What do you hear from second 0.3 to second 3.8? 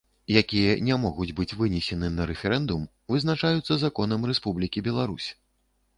Якія не могуць быць вынесены на рэферэндум, вызначаюцца